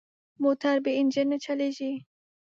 موټر 0.43 0.75
بې 0.83 0.91
انجن 0.99 1.27
نه 1.31 1.37
چلېږي. 1.45 1.93